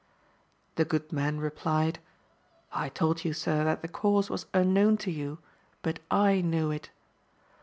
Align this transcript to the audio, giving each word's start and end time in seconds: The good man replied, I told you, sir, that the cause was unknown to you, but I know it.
The 0.77 0.83
good 0.85 1.11
man 1.11 1.39
replied, 1.39 1.99
I 2.71 2.89
told 2.89 3.23
you, 3.23 3.33
sir, 3.33 3.63
that 3.65 3.83
the 3.83 3.87
cause 3.87 4.31
was 4.31 4.47
unknown 4.51 4.97
to 5.05 5.11
you, 5.11 5.37
but 5.83 5.99
I 6.09 6.41
know 6.43 6.71
it. 6.71 6.89